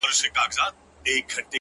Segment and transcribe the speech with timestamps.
[0.03, 0.07] •دي
[1.17, 1.49] مــــړ ســي ـ